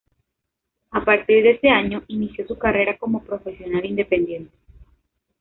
A 0.89 1.05
partir 1.05 1.43
de 1.43 1.51
ese 1.51 1.69
año, 1.69 2.01
inició 2.07 2.47
su 2.47 2.57
carrera 2.57 2.97
como 2.97 3.21
profesional 3.23 3.85
independiente. 3.85 4.57